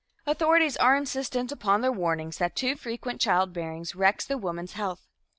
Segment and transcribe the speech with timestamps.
[0.25, 5.05] Authorities are insistent upon their warnings that too frequent childbearing wrecks the woman's health.